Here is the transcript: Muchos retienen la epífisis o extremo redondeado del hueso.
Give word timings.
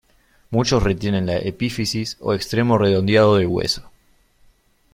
Muchos 0.49 0.81
retienen 0.81 1.27
la 1.27 1.37
epífisis 1.37 2.17
o 2.21 2.33
extremo 2.33 2.79
redondeado 2.79 3.35
del 3.35 3.45
hueso. 3.45 3.91